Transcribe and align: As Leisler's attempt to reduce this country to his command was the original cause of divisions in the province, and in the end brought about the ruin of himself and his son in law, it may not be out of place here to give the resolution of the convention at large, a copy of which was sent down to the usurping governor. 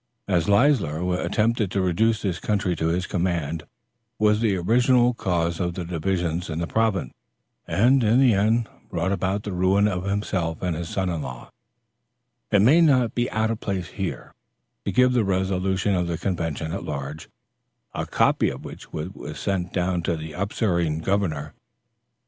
As 0.27 0.49
Leisler's 0.49 1.23
attempt 1.23 1.59
to 1.71 1.79
reduce 1.79 2.23
this 2.23 2.39
country 2.39 2.75
to 2.75 2.87
his 2.87 3.05
command 3.05 3.65
was 4.17 4.39
the 4.41 4.55
original 4.55 5.13
cause 5.13 5.59
of 5.59 5.73
divisions 5.75 6.49
in 6.49 6.57
the 6.57 6.65
province, 6.65 7.13
and 7.67 8.03
in 8.03 8.19
the 8.19 8.33
end 8.33 8.67
brought 8.89 9.11
about 9.11 9.43
the 9.43 9.51
ruin 9.53 9.87
of 9.87 10.05
himself 10.05 10.63
and 10.63 10.75
his 10.75 10.89
son 10.89 11.07
in 11.09 11.21
law, 11.21 11.51
it 12.51 12.63
may 12.63 12.81
not 12.81 13.13
be 13.13 13.29
out 13.29 13.51
of 13.51 13.59
place 13.59 13.89
here 13.89 14.33
to 14.85 14.91
give 14.91 15.13
the 15.13 15.23
resolution 15.23 15.93
of 15.93 16.07
the 16.07 16.17
convention 16.17 16.71
at 16.73 16.83
large, 16.83 17.29
a 17.93 18.07
copy 18.07 18.49
of 18.49 18.65
which 18.65 18.91
was 18.91 19.39
sent 19.39 19.71
down 19.71 20.01
to 20.01 20.17
the 20.17 20.29
usurping 20.33 20.97
governor. 20.97 21.53